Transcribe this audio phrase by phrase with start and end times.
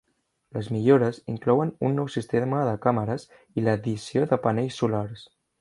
[0.55, 3.29] Les millores inclouen un nou sistema de càmeres
[3.61, 5.33] i l'addició de panells solars.